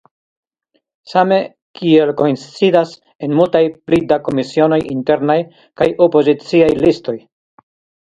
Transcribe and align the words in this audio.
Same 1.09 1.35
kiel 1.79 2.11
koincidas 2.21 2.93
en 3.27 3.35
multaj 3.39 3.61
pli 3.89 3.99
da 4.13 4.17
komisionoj 4.29 4.79
internaj 4.95 5.37
kaj 5.83 5.89
opoziciaj 6.07 6.71
listoj. 6.81 7.15